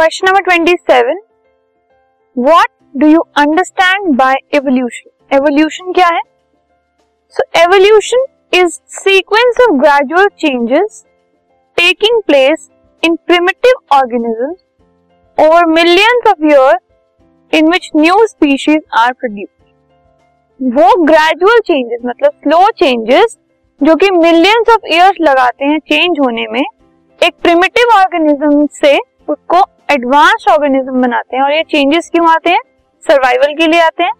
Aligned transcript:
Question 0.00 0.26
number 0.26 0.40
twenty 0.40 0.72
seven 0.90 1.18
what 2.36 2.68
do 3.00 3.06
you 3.06 3.20
understand 3.38 4.06
by 4.16 4.34
evolution 4.54 5.34
evolution 5.36 5.90
क्या 5.92 6.06
है? 6.06 6.20
So 7.34 7.42
evolution 7.60 8.24
is 8.52 8.78
sequence 8.98 9.60
of 9.60 9.74
gradual 9.80 10.28
changes 10.38 11.04
taking 11.76 12.20
place 12.26 12.68
in 13.02 13.16
primitive 13.26 13.96
organism 13.96 14.48
over 15.38 15.66
millions 15.72 16.30
of 16.30 16.46
year 16.46 16.78
in 17.52 17.70
which 17.72 17.90
new 17.96 18.26
species 18.26 18.80
are 19.00 19.12
produce 19.12 20.72
वो 20.78 20.88
gradual 21.04 21.60
changes 21.66 22.00
मतलब 22.06 22.32
slow 22.32 22.66
changes 22.78 23.38
जो 23.80 23.96
कि 23.96 24.10
millions 24.16 24.74
of 24.76 24.92
years 24.94 25.20
लगाते 25.20 25.64
हैं 25.64 25.78
change 25.78 26.20
होने 26.20 26.46
में, 26.52 26.62
एक 27.20 27.32
प्रिमिटिव 27.42 27.96
ऑर्गेनिज्म 27.98 28.66
से 28.82 28.98
उसको 29.30 29.62
एडवांस 29.90 30.44
ऑर्गेनिज्म 30.50 31.02
बनाते 31.02 31.36
हैं 31.36 31.42
और 31.44 31.52
ये 31.52 31.62
चेंजेस 31.64 32.10
क्यों 32.12 32.30
आते 32.30 32.50
हैं? 32.50 32.60
सर्वाइवल 33.04 33.54
के 33.54 33.66
लिए 33.66 33.80
आते 33.80 34.04
हैं। 34.04 34.12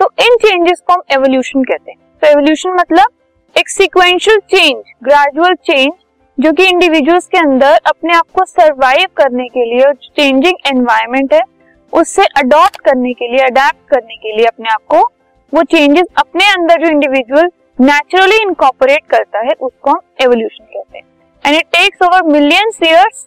तो 0.00 0.10
इन 0.20 0.36
चेंजेस 0.38 0.80
को 0.80 0.92
हम 0.92 1.02
एवोल्यूशन 1.12 1.62
कहते 1.62 1.90
हैं। 1.90 1.98
तो 2.22 2.26
एवोल्यूशन 2.28 2.70
मतलब 2.70 3.12
एक 3.56 3.68
सिक्वेंशियल 3.68 4.38
चेंज 4.50 4.82
ग्रेजुअल 5.04 5.54
चेंज 5.64 5.92
जो 6.38 6.52
कि 6.52 6.66
इंडिविजुअल्स 6.66 7.26
के 7.26 7.38
अंदर 7.38 7.78
अपने 7.86 8.14
आप 8.14 8.26
को 8.34 8.44
सरवाइव 8.44 9.06
करने 9.16 9.46
के 9.48 9.64
लिए 9.64 9.84
और 9.84 9.94
चेंजिंग 9.94 10.56
एनवायरमेंट 10.66 11.32
है, 11.34 11.40
उससे 11.92 12.24
अडॉप्ट 12.38 12.80
करने 12.80 13.12
के 13.12 13.28
लिए 13.28 13.44
अडेप्ट 13.44 13.88
करने 13.90 14.16
के 14.16 14.36
लिए 14.36 14.46
अपने 14.46 14.70
आप 14.70 14.82
को 14.88 15.00
वो 15.52 15.62
चेंजेस 15.64 16.06
अपने 16.18 16.44
अंदर 16.50 16.84
जो 16.84 16.90
इंडिविजुअल 16.90 17.50
नेचुरली 17.78 18.36
इनकॉपरेट 18.42 19.04
करता 19.10 19.38
है, 19.38 19.52
उसको 19.52 19.90
हम 19.90 20.00
एवोल्यूशन 20.22 20.64
कहते 20.64 20.98
हैं। 20.98 21.04
And 21.44 21.56
it 21.56 21.66
takes 21.72 22.02
over 22.02 22.22
millions 22.28 22.78
years 22.84 23.26